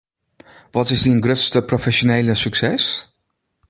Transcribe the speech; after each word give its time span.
Wat 0.75 0.89
is 0.95 1.01
dyn 1.03 1.23
grutste 1.25 1.59
profesjonele 1.69 2.35
sukses? 2.43 2.85